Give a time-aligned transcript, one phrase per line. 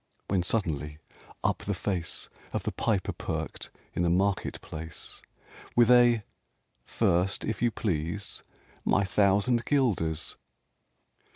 [0.29, 0.97] when suddenly,
[1.43, 5.21] up the face Of the Piper perked in the market place,
[5.75, 6.23] With a
[6.83, 8.41] "First, if you please,
[8.83, 10.37] my thousand guilders!"